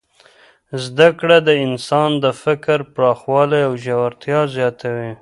[0.83, 5.09] زده کړه د انسان د فکر پراخوالی او ژورتیا زیاتوي.